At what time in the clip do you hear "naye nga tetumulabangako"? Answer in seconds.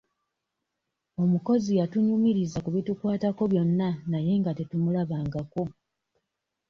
4.11-5.63